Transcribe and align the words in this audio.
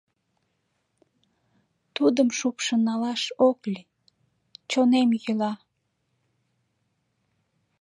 Тудым 1.95 2.27
шупшын 2.37 2.79
налаш 2.87 3.23
ок 3.47 3.59
лий- 3.73 3.91
чонем 4.71 5.09
йӱла. 5.23 5.53